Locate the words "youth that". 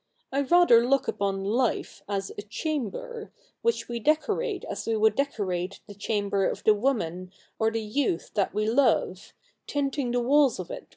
7.83-8.51